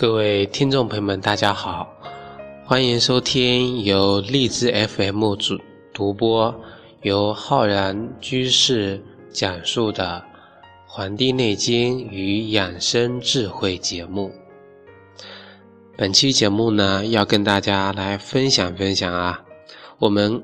[0.00, 1.86] 各位听众朋友们，大家好，
[2.64, 5.60] 欢迎收听由荔枝 FM 主
[5.92, 6.58] 独播、
[7.02, 8.98] 由浩然居士
[9.30, 10.24] 讲述的
[10.86, 14.32] 《黄帝内经与养生智慧》节目。
[15.98, 19.44] 本期节目呢，要跟大家来分享分享啊，
[19.98, 20.42] 我们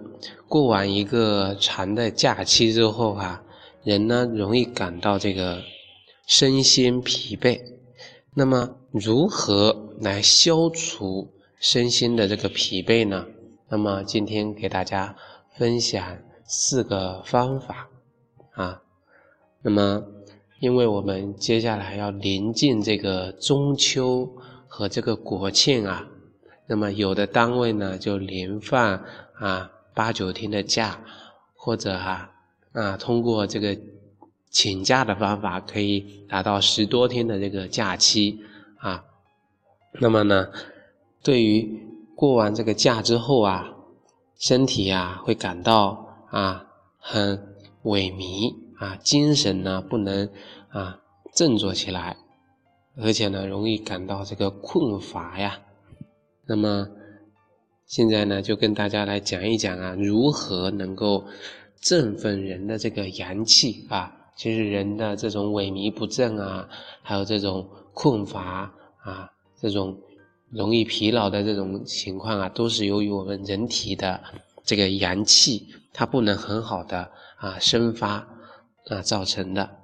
[0.49, 3.43] 过完一个长的假期之后啊，
[3.83, 5.63] 人呢容易感到这个
[6.27, 7.59] 身心疲惫，
[8.39, 8.77] 那么。
[8.99, 13.27] 如何来消除身心的这个疲惫呢？
[13.69, 15.15] 那么今天给大家
[15.55, 17.91] 分享四个方法
[18.53, 18.81] 啊。
[19.61, 20.03] 那么，
[20.61, 24.27] 因为我们接下来要临近这个中秋
[24.67, 26.09] 和这个国庆啊，
[26.67, 31.05] 那么有的单位呢就连放啊八九天的假，
[31.55, 32.31] 或者哈
[32.73, 33.79] 啊通过这个
[34.57, 38.41] 请假的方法，可以达到十多天的这个假期。
[38.79, 39.05] 啊，
[40.01, 40.49] 那么呢，
[41.23, 41.79] 对于
[42.15, 43.75] 过完这个假之后啊，
[44.39, 46.69] 身体啊会感到啊
[46.99, 47.37] 很
[47.85, 50.27] 萎靡啊，精神呢不能
[50.71, 51.01] 啊
[51.35, 52.17] 振作起来，
[52.97, 55.61] 而且呢容易感到这个困乏呀。
[56.47, 56.89] 那么
[57.85, 61.27] 现在呢就跟大家来讲一讲啊，如何能够
[61.79, 64.16] 振奋人的这个阳气啊。
[64.37, 66.69] 其实人的这种萎靡不振啊，
[67.03, 67.69] 还有这种。
[67.99, 68.71] 困乏
[69.03, 69.99] 啊，这种
[70.51, 74.23] 容易疲劳的这种情况啊，都是由于我们人体的
[74.67, 78.17] 这个阳气它不能很好的啊生发
[78.89, 79.79] 啊造成的。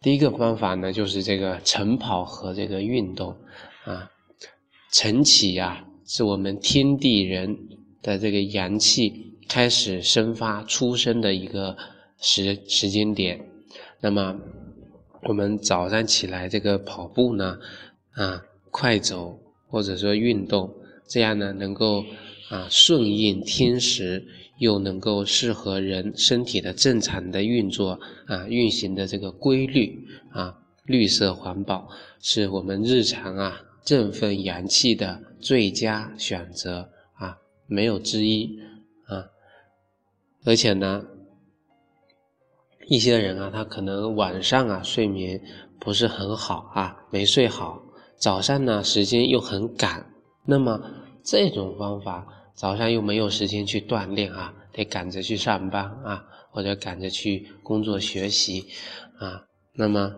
[0.00, 3.36] 第一个方法呢，就是这个晨跑和这个运动
[3.84, 4.10] 啊。
[4.90, 7.56] 晨起呀，是我们天地人
[8.02, 11.76] 的这个阳气开始生发出生的一个
[12.18, 13.40] 时时间点。
[14.00, 14.38] 那么。
[15.24, 17.58] 我们早上起来这个跑步呢，
[18.12, 19.38] 啊，快走
[19.68, 20.74] 或者说运动，
[21.06, 22.02] 这样呢能够
[22.48, 30.56] 啊顺应天时，又能够适合人身体的正常的运作啊运行的这个规律啊，
[30.86, 31.86] 绿色环保
[32.18, 37.36] 是我们日常啊振奋阳气的最佳选择啊，
[37.66, 38.58] 没有之一
[39.04, 39.26] 啊，
[40.46, 41.04] 而且呢。
[42.86, 45.40] 一些人啊，他可能晚上啊睡眠
[45.78, 47.80] 不是很好啊，没睡好，
[48.16, 50.04] 早上呢时间又很赶，
[50.44, 50.80] 那么
[51.22, 58.66] 这种方法早上又没有时间去锻炼啊，得赶着去上班啊，或者赶着去工作学习
[59.18, 60.16] 啊，那么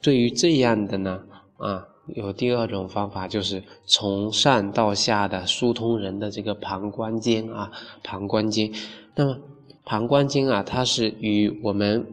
[0.00, 1.20] 对于这样的呢
[1.58, 7.70] 啊，有第二种方法，就是从上到下的疏通人的这个膀胱经啊，
[8.02, 8.72] 膀胱经，
[9.14, 9.38] 那么。
[9.86, 12.04] 膀胱经啊，它是与我们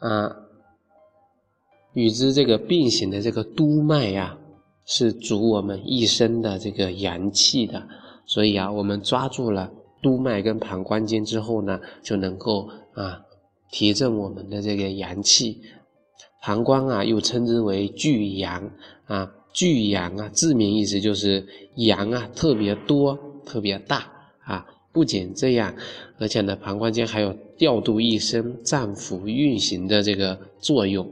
[0.00, 0.36] 啊
[1.92, 4.36] 与之这个并行的这个督脉呀，
[4.84, 7.86] 是主我们一生的这个阳气的。
[8.26, 9.70] 所以啊，我们抓住了
[10.02, 13.22] 督脉跟膀胱经之后呢，就能够啊
[13.70, 15.62] 提振我们的这个阳气。
[16.42, 18.68] 膀胱啊，又称之为聚阳
[19.06, 21.46] 啊，聚阳啊，字面意思就是
[21.76, 24.10] 阳啊特别多、特别大
[24.42, 24.66] 啊。
[24.96, 25.74] 不仅这样，
[26.16, 31.06] 而且呢，膀胱经还有调度一身脏腑运行的这个作用。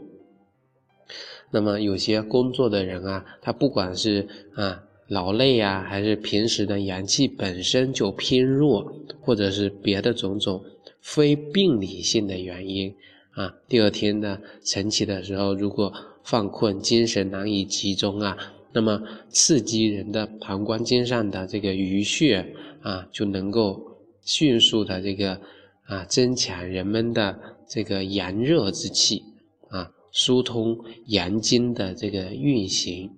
[1.50, 8.90] 那么有些工作的人啊，他不管是啊劳累呀，还是平时的阳气本身就偏弱，
[9.20, 10.64] 或者是别的种种
[11.02, 12.94] 非病理性的原因
[13.32, 18.34] 啊，第二天呢晨起的时候，如果犯困、精神难以集中啊，
[18.72, 22.54] 那么刺激人的膀胱经上的这个淤血。
[22.84, 23.80] 啊，就能够
[24.20, 25.40] 迅速的这个
[25.86, 27.34] 啊，增强人们的
[27.66, 29.22] 这个阳热之气
[29.70, 30.76] 啊，疏通
[31.06, 33.10] 阳经的这个运行，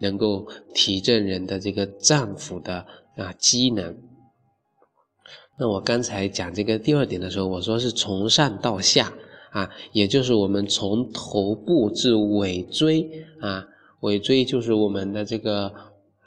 [0.00, 2.84] 能够提振人的这个脏腑的
[3.16, 3.96] 啊机能。
[5.56, 9.12] 那我刚才讲这个第二点的时候，我说是从上到下
[9.52, 13.08] 啊，也就是我们从头部至尾椎
[13.40, 13.64] 啊，
[14.00, 15.72] 尾椎就是我们的这个。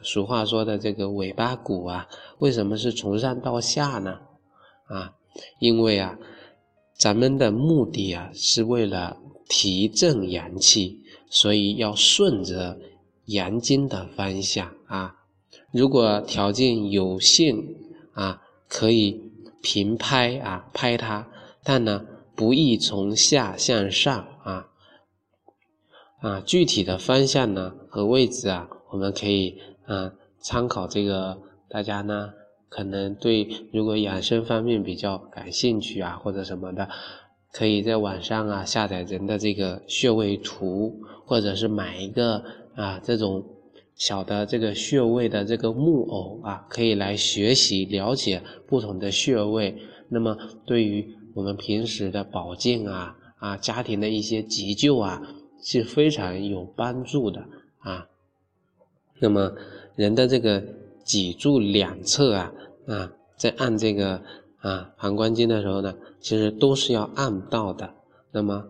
[0.09, 2.07] 俗话说的这个尾巴骨啊，
[2.37, 4.21] 为什么是从上到下呢？
[4.87, 5.15] 啊，
[5.59, 6.17] 因为啊，
[6.97, 9.17] 咱们的目的啊是为了
[9.49, 12.79] 提振阳气，所以要顺着
[13.25, 15.13] 阳经的方向啊。
[15.73, 17.57] 如果条件有限
[18.13, 19.21] 啊，可以
[19.61, 21.27] 平拍啊拍它，
[21.65, 24.67] 但呢不宜从下向上啊。
[26.21, 29.59] 啊，具体的方向呢和位置啊，我们可以。
[29.87, 32.31] 啊，参考这个，大家呢
[32.69, 36.87] 可能对如果养生方面比较感兴趣啊，或者什么的，
[37.51, 42.43] 可以在网上啊下载人的这个穴位图，或者是买一个
[42.75, 43.43] 啊这种
[43.95, 49.75] 小的这个穴位的这个木偶啊，可以来学习了解不同的穴位。
[50.09, 55.21] 那么对于我们平时的保健啊啊，家庭的一些急救啊，
[55.63, 57.45] 是非常有帮助的
[57.79, 58.07] 啊。
[59.19, 59.51] 那么
[59.95, 60.63] 人的这个
[61.03, 62.51] 脊柱两侧啊
[62.87, 64.21] 啊，在按这个
[64.59, 67.93] 啊膀胱经的时候呢，其实都是要按到的。
[68.31, 68.63] 那么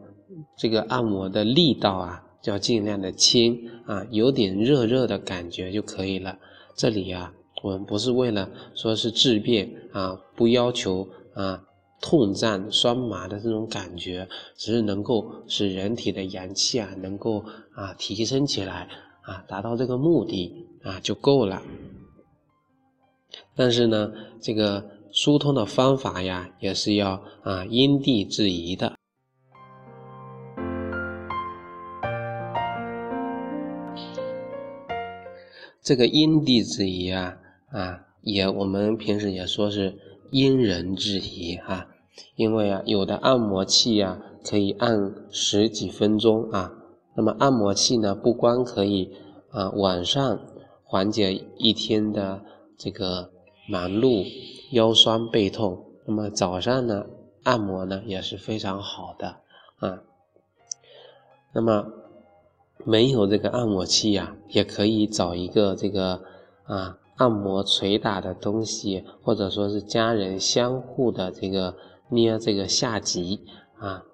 [0.58, 2.24] 这个按摩的力道啊。
[2.40, 6.38] 就要尽量的轻啊，有点热热的感觉就可以了。
[6.78, 11.62] 这里啊，我们不是为了说是治病啊，不要求啊
[12.00, 18.88] 痛胀酸麻的这种感觉，只是能够使人体的阳气啊能够啊提升起来
[19.28, 21.62] 啊，达到这个目的啊就够了。
[23.56, 28.94] 但是呢，这个疏通的方法呀，也是要啊因地制宜的。
[35.82, 37.38] 这个因地制宜啊
[37.72, 39.98] 啊，也我们平时也说是
[40.32, 41.88] 因人制宜哈，
[42.36, 46.74] 因为啊，有的按摩器啊可以按十几分钟啊，
[47.18, 49.12] 那么按摩器呢不光可以
[49.50, 50.40] 啊晚上
[50.84, 52.44] 缓解一天的
[52.78, 53.32] 这个
[53.68, 54.24] 忙碌
[54.72, 57.08] 腰酸背痛，那么早上呢
[57.44, 59.38] 按摩呢也是非常好的
[59.80, 60.04] 啊，
[61.54, 61.92] 那么。
[62.86, 66.22] 没有这个按摩器呀，也可以找一个这个
[66.64, 71.76] 啊按摩捶打的东西，或者说是家人相互的这个
[72.10, 73.44] 捏这个下棘
[73.80, 74.06] 啊，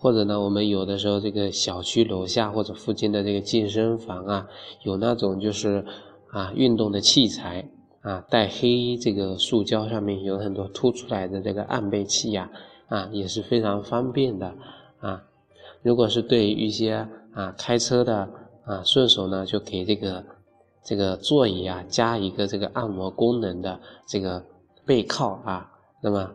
[0.00, 4.48] 或者呢，我们有的时候这个小区楼下或者附近的这个健身房啊，
[4.84, 5.84] 有那种就是
[6.30, 7.68] 啊运动的器材
[8.02, 12.48] 啊，带黑这个塑胶上面有很多凸出来的这个按背器呀，
[12.86, 14.54] 啊也是非常方便的
[15.00, 15.24] 啊。
[15.82, 18.28] 如果是对于一些啊，开车的
[18.64, 20.24] 啊，顺手呢就给这个
[20.84, 24.44] 这个座椅啊加一个这个按摩功能的这个
[24.86, 25.70] 背靠啊，
[26.02, 26.30] 那么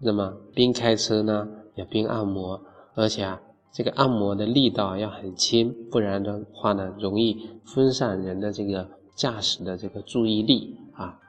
[0.00, 2.60] 那么边开车呢也边按摩，
[2.96, 3.40] 而且啊
[3.70, 11.20] 这个按摩的力道要很轻，不然的话呢容易分散人的这个驾驶的这个注意力啊。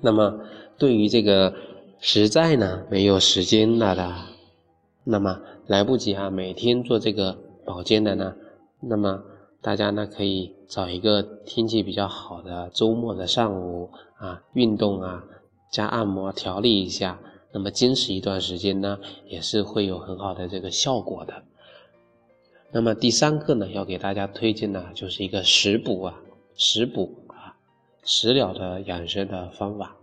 [0.00, 0.40] 那么
[0.76, 1.54] 对于这个
[2.00, 4.12] 实在呢没有时间了的，
[5.04, 5.40] 那么。
[5.66, 8.36] 来不及啊，每天做这个保健的呢，
[8.78, 9.24] 那么
[9.60, 15.24] 大家呢可以找一个天气比较好的周末的上午啊，运动啊，
[15.72, 17.18] 加按摩调理一下，
[17.56, 21.42] 那么坚持一段时间呢，也是会有很好的这个效果的。
[22.70, 26.20] 那么第三个呢，要给大家推荐的就是一个食补啊，
[26.54, 27.56] 食补啊，
[28.04, 29.96] 食疗的养生的方法。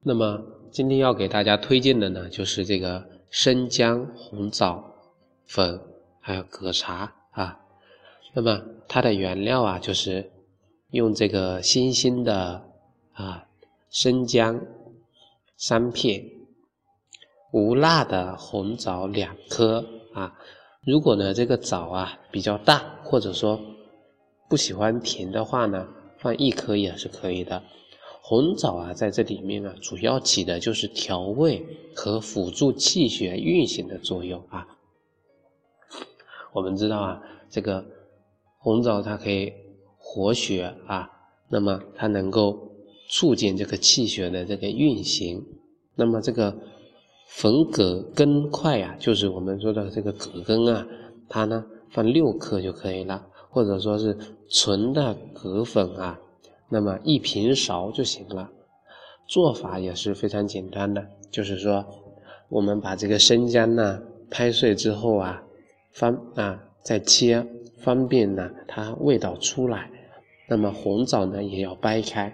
[0.00, 0.42] 那么。
[0.72, 4.84] 今天要给大家推荐的呢，就是这个生姜、红枣
[5.44, 5.80] 粉，
[6.20, 7.60] 还有葛茶啊。
[8.32, 10.30] 那么它的原料啊，就是
[10.92, 12.62] 用这个新鲜的
[13.14, 13.48] 啊
[13.90, 14.60] 生姜
[15.56, 16.24] 三片，
[17.52, 20.38] 无辣的红枣两颗啊。
[20.82, 23.60] 如果呢这个枣啊比较大，或者说
[24.48, 27.62] 不喜欢甜的话呢，放一颗也是可以的。
[28.22, 31.66] 红枣啊，在这里面呢，主要起的就是调味
[31.96, 34.68] 和辅助气血运行的作用啊。
[36.52, 37.84] 我们知道啊，这个
[38.58, 39.52] 红枣它可以
[39.98, 41.10] 活血啊，
[41.48, 42.69] 那么它能够
[43.10, 45.44] 促进这个气血的这个运行。
[45.96, 46.56] 那么这个
[47.26, 50.86] 粉葛根块啊，就是我们说的这个葛根啊，
[51.28, 54.16] 它呢放六克就可以了，或者说是
[54.48, 56.18] 纯的葛粉啊。
[56.68, 58.48] 那么一平勺就行了，
[59.26, 61.84] 做法也是非常简单的，就是说，
[62.48, 64.00] 我们把这个生姜呢
[64.30, 65.42] 拍碎之后啊，
[65.92, 67.44] 方啊再切，
[67.78, 69.90] 方便呢它味道出来。
[70.48, 72.32] 那么红枣呢也要掰开，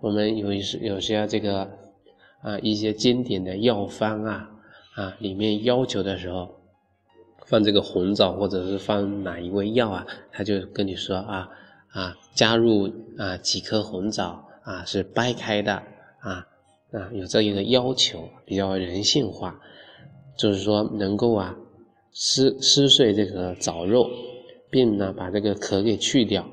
[0.00, 1.70] 我们有一些有些这个
[2.42, 4.50] 啊一些经典的药方啊
[4.94, 6.60] 啊里面要求的时候，
[7.46, 11.48] 放这个红枣或者是放哪一味药啊，他就跟你说啊。
[11.92, 12.88] 啊，加入
[13.18, 15.82] 啊几颗红枣啊，是掰开的
[16.20, 16.46] 啊
[16.92, 19.60] 啊，有这一个要求，比较人性化，
[20.38, 21.56] 就是说能够啊
[22.12, 24.08] 撕撕碎这个枣肉，
[24.70, 26.48] 并呢把这个壳给去掉。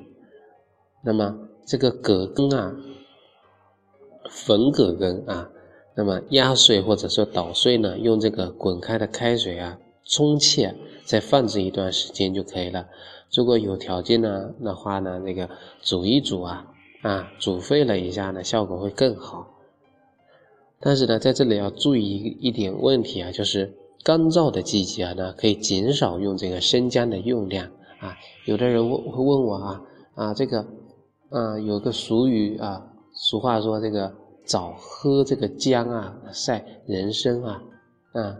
[1.03, 1.37] 那么
[1.67, 2.75] 这个葛根啊，
[4.29, 5.49] 粉葛根啊，
[5.95, 12.87] 那么压碎或者说捣碎呢，用这个滚开的开水啊冲切，再放置一段时间就可以了。
[13.33, 15.49] 如果有条件呢的话呢，那个
[15.81, 16.67] 煮一煮啊，
[17.01, 19.47] 啊，煮沸了一下呢，效果会更好。
[20.79, 27.65] 但是呢，在这里要注意一一点问题啊，就是干燥的季节啊呢，可以减少用这个生姜的用量
[27.99, 28.15] 啊。
[28.45, 29.81] 有的人问会问我啊
[30.15, 30.65] 啊，这个
[31.29, 34.13] 啊有个俗语啊，俗话说这个
[34.45, 37.63] 早喝这个姜啊晒人参啊
[38.13, 38.37] 啊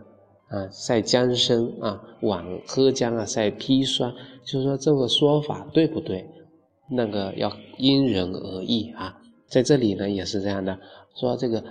[0.49, 4.13] 啊晒姜参啊，晚喝姜啊晒砒霜，
[4.45, 6.29] 就是说这个说法对不对？
[6.89, 9.17] 那个要因人而异啊。
[9.47, 10.77] 在这里呢也是这样的，
[11.15, 11.63] 说这个。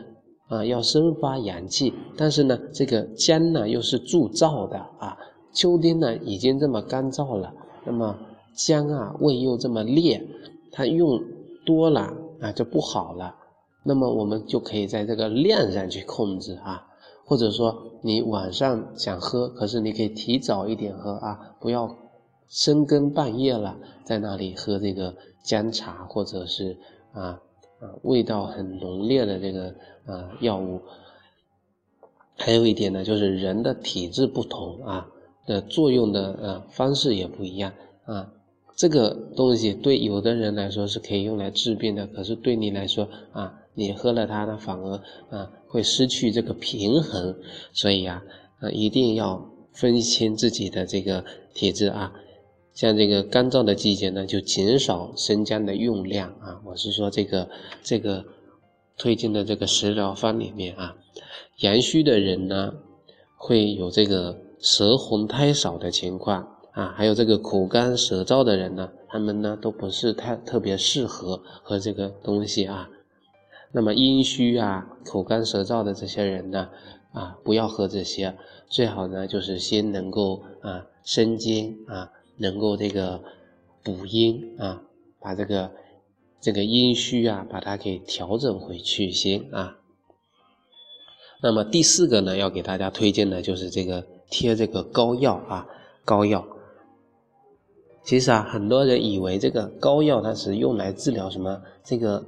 [0.48, 5.18] 啊，要生发阳气，但是呢，这个姜呢又是助燥的啊。
[5.52, 7.52] 秋天呢已经这么干燥了，
[7.84, 8.16] 那么
[8.54, 10.24] 姜啊味又这么烈，
[10.70, 11.20] 它用
[11.64, 13.34] 多了啊就不好了。
[13.84, 16.86] 那么我们就可以在这个量上去控制啊，
[17.24, 21.96] 或者说你晚上想喝，可是你可以提早一点喝啊，不要
[22.48, 25.14] 深更半夜了在那里喝这个
[25.44, 26.76] 姜茶，或者是
[27.12, 27.40] 啊。
[27.78, 29.66] 啊，味道很浓烈的这个
[30.06, 30.80] 啊药物，
[32.38, 35.06] 还有一点呢，就是人的体质不同啊，
[35.46, 37.74] 的作用的呃方式也不一样
[38.06, 38.32] 啊。
[38.76, 47.34] 这个东西对有的人来说是可以用来治病的，可是对你来说啊，你喝了它呢，反而啊会失去这个平衡。
[47.72, 48.22] 所以呀，
[48.60, 52.12] 啊一定要分清自己的这个体质啊。
[52.74, 56.60] 像这个干燥的季节呢，就减少生姜的用量啊。
[56.66, 57.48] 我是说这个
[57.82, 58.26] 这个
[58.98, 60.94] 推荐的这个食疗方里面啊，
[61.60, 62.74] 阳虚的人呢
[63.36, 72.90] 会有这个舌红苔少的情况啊，还有这个口干舌燥的人呢，他们呢都不是太特别适合喝这个东西啊。
[73.72, 76.68] 那么阴虚啊、口干舌燥的这些人呢
[77.12, 78.36] 啊，不要喝这些，
[78.68, 82.12] 最好呢就是先能够啊生津啊。
[82.38, 83.22] 能够这个
[83.82, 84.82] 补阴啊，
[85.18, 85.70] 把这个
[86.38, 89.78] 这个阴虚啊，把它给调整回去先啊。
[91.40, 95.66] 那么第四个呢，要给大家推荐的就是这个贴这个膏药啊，
[96.04, 96.46] 膏药。
[98.06, 102.24] 其实啊，很多人以为这个膏药它是用来治疗什么这个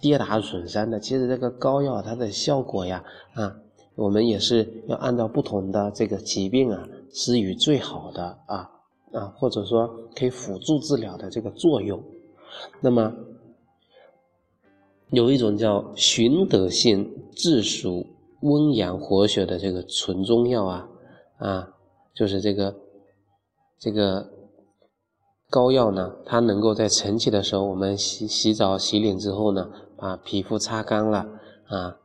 [0.00, 3.54] 跌打损伤的，其实这个膏药它的效果呀啊，
[3.96, 8.70] 我们也是要按照不同的这个疾病啊施予最好的啊。
[9.12, 12.00] 啊，或者说可以辅助治疗的这个作用，
[12.80, 13.12] 那么
[15.08, 18.06] 有一种叫寻得性治暑
[18.42, 20.88] 温阳活血的这个纯中药啊
[21.38, 21.68] 啊，
[22.14, 22.72] 就是这个
[23.80, 24.30] 这个
[25.50, 31.26] 膏药呢，它能够在晨起的时候，我们洗洗澡洗脸之后呢，把皮肤擦干了
[31.66, 31.98] 啊，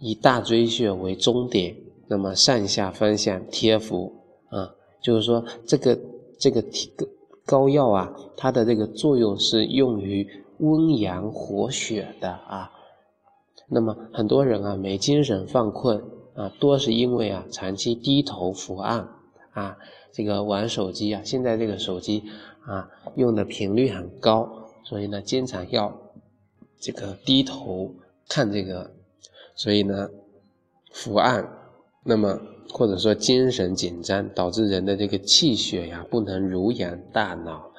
[0.00, 1.76] 以大椎穴为中点，
[2.08, 4.14] 那么上下方向贴敷
[4.48, 5.98] 啊，就是说这个。
[6.38, 7.06] 这个膏
[7.46, 10.26] 膏药啊，它的这个作用是用于
[10.58, 12.68] 温阳活血的啊。
[13.68, 16.02] 那么很多人啊没精神犯困
[16.34, 19.08] 啊，多是因为啊长期低头伏案
[19.52, 19.78] 啊，
[20.12, 22.24] 这个玩手机啊，现在这个手机
[22.66, 25.96] 啊用的频率很高，所以呢经常要
[26.78, 27.94] 这个低头
[28.28, 28.92] 看这个，
[29.54, 30.08] 所以呢
[30.92, 31.48] 伏案，
[32.04, 32.40] 那么。
[32.72, 37.70] 或者说精神紧张导致人的这个气血呀不能濡养大脑，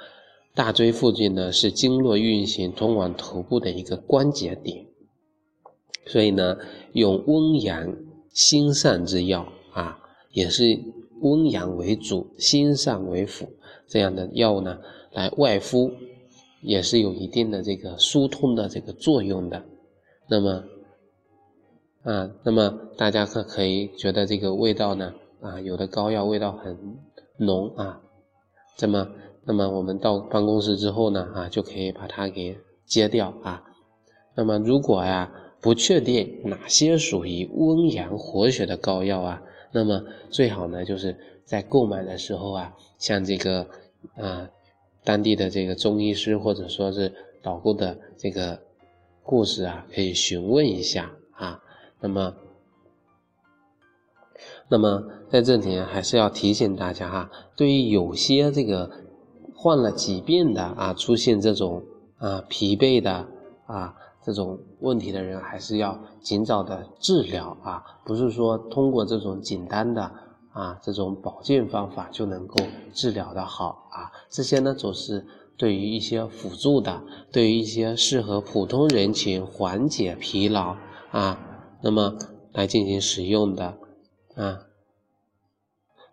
[0.54, 4.86] 大椎附近呢是经络运行通往头部的一个关节点，
[6.06, 6.58] 所以呢
[6.92, 7.96] 用温阳
[8.34, 10.00] 心散之药啊，
[10.32, 10.80] 也是
[11.24, 13.48] 温阳为主，心散为辅
[13.88, 14.78] 这样的药物呢
[15.12, 15.92] 来外敷，
[16.62, 19.64] 也是有一定的这个疏通的这个作用的，
[20.30, 20.64] 那么。
[22.04, 25.14] 啊，那么大家可可以觉得这个味道呢？
[25.40, 26.98] 啊，有的膏药味道很
[27.38, 28.02] 浓啊，
[28.76, 29.08] 这么，
[29.46, 33.64] 那么我们到办公室之后呢，啊，就可以把它给揭掉啊。
[34.36, 39.42] 那么如果呀不确定哪些属于温阳活血的膏药啊，
[39.74, 43.68] 那么最好呢就是在购买的时候啊，像这个
[44.16, 44.48] 啊
[45.04, 47.12] 当地的这个中医师或者说是
[47.42, 48.62] 导购的这个
[49.24, 51.60] 故事啊，可以询问一下啊。
[52.00, 52.36] 那么，
[54.70, 58.92] 那么在这里还是要提醒大家哈，对于有些这个
[59.56, 61.84] 患了疾病的啊，出现这种
[62.18, 63.28] 啊疲惫的
[63.66, 70.12] 啊这种问题的人，还是要尽早的治疗啊，不是说通过这种简单的
[70.52, 72.56] 啊这种保健方法就能够
[72.94, 75.26] 治疗的好啊，这些呢总是
[75.58, 80.76] 对于一些辅助的，对于一些适合普通人群缓解疲劳
[81.12, 81.40] 啊。
[81.86, 82.18] 那么
[82.54, 83.78] 来进行使用的
[84.36, 84.60] 啊，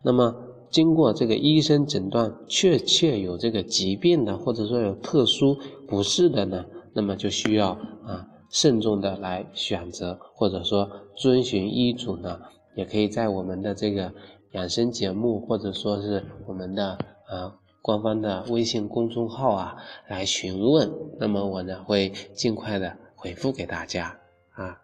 [0.02, 0.34] 那么
[0.68, 7.78] 经过这个医生诊断确切有这个疾病的，或者说有特殊不适的呢，那么就需要
[8.10, 12.40] 啊慎重的来选择，或者说遵循医嘱呢，
[12.74, 14.12] 也可以在我们的这个
[14.52, 16.98] 养生节目，或者说是我们的
[17.28, 19.76] 啊官方的微信公众号啊
[20.08, 24.18] 来询问，那么我呢会尽快的回复给大家
[24.54, 24.76] 啊。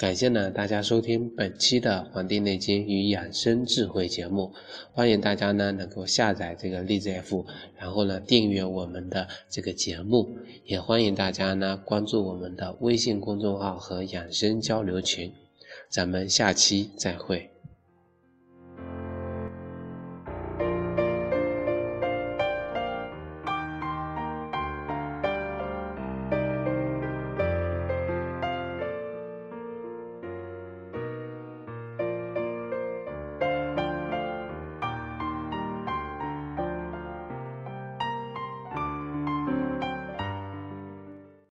[0.00, 4.50] 感谢呢大家收听本期的《黄帝内经与养生智慧》节目，
[4.94, 7.44] 欢迎大家呢能够下载这个荔枝 F，
[7.76, 15.34] 然后呢订阅我们的这个节目，也欢迎大家呢关注我们的微信公众号和养生交流群，
[15.90, 17.50] 咱们下期再会。